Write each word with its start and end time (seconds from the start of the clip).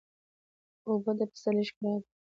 اوبه 0.87 1.11
د 1.17 1.21
پسرلي 1.31 1.63
ښکلا 1.69 1.93
ده. 2.01 2.07